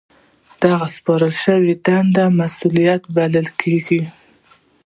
[0.63, 4.01] دغه سپارل شوې دنده مسؤلیت بلل کیږي.